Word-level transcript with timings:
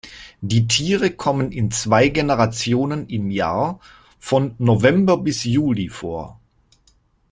Die 0.41 0.65
Tiere 0.67 1.11
kommen 1.11 1.51
in 1.51 1.69
zwei 1.69 2.07
Generationen 2.07 3.05
im 3.05 3.29
Jahr 3.29 3.79
von 4.17 4.55
November 4.57 5.15
bis 5.17 5.43
Juli 5.43 5.89
vor. 5.89 6.39